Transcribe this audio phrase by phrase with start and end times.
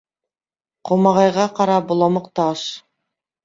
[0.91, 2.69] Ҡомағайға ҡара боламыҡ та аш.